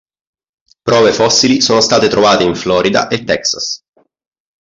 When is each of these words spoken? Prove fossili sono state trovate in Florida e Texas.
Prove 0.83 1.11
fossili 1.13 1.61
sono 1.61 1.79
state 1.79 2.07
trovate 2.07 2.41
in 2.41 2.55
Florida 2.55 3.07
e 3.07 3.23
Texas. 3.23 3.83